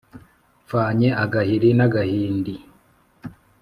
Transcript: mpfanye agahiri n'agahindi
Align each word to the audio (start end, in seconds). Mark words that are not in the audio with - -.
mpfanye 0.63 1.09
agahiri 1.23 1.69
n'agahindi 1.77 2.55